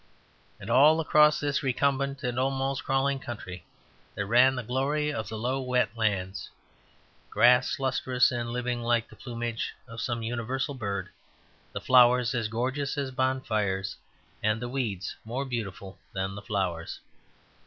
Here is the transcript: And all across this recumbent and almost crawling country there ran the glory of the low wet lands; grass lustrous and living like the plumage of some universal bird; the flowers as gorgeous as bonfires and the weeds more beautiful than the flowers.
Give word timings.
And 0.59 0.67
all 0.71 0.99
across 0.99 1.39
this 1.39 1.61
recumbent 1.61 2.23
and 2.23 2.39
almost 2.39 2.83
crawling 2.83 3.19
country 3.19 3.63
there 4.15 4.25
ran 4.25 4.55
the 4.55 4.63
glory 4.63 5.13
of 5.13 5.29
the 5.29 5.37
low 5.37 5.61
wet 5.61 5.95
lands; 5.95 6.49
grass 7.29 7.77
lustrous 7.77 8.31
and 8.31 8.49
living 8.49 8.81
like 8.81 9.07
the 9.09 9.15
plumage 9.15 9.75
of 9.87 10.01
some 10.01 10.23
universal 10.23 10.73
bird; 10.73 11.09
the 11.71 11.79
flowers 11.81 12.33
as 12.33 12.47
gorgeous 12.47 12.97
as 12.97 13.11
bonfires 13.11 13.95
and 14.41 14.59
the 14.59 14.69
weeds 14.69 15.15
more 15.23 15.45
beautiful 15.45 15.99
than 16.13 16.33
the 16.33 16.41
flowers. 16.41 16.99